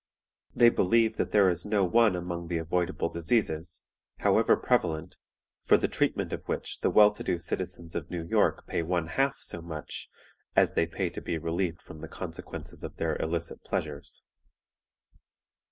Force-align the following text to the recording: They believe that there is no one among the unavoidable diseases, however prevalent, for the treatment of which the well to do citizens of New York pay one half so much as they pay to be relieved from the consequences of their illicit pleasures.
They 0.55 0.69
believe 0.69 1.17
that 1.17 1.29
there 1.31 1.47
is 1.47 1.63
no 1.63 1.83
one 1.83 2.15
among 2.15 2.47
the 2.47 2.57
unavoidable 2.57 3.09
diseases, 3.09 3.83
however 4.17 4.57
prevalent, 4.57 5.15
for 5.61 5.77
the 5.77 5.87
treatment 5.87 6.33
of 6.33 6.41
which 6.47 6.79
the 6.79 6.89
well 6.89 7.11
to 7.11 7.23
do 7.23 7.37
citizens 7.37 7.93
of 7.93 8.09
New 8.09 8.23
York 8.23 8.65
pay 8.65 8.81
one 8.81 9.09
half 9.09 9.37
so 9.37 9.61
much 9.61 10.09
as 10.55 10.73
they 10.73 10.87
pay 10.87 11.11
to 11.11 11.21
be 11.21 11.37
relieved 11.37 11.83
from 11.83 12.01
the 12.01 12.07
consequences 12.07 12.83
of 12.83 12.95
their 12.95 13.15
illicit 13.17 13.63
pleasures. 13.63 14.25